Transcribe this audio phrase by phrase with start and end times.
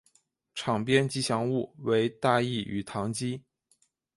[0.55, 3.43] 场边吉祥物为大义与唐基。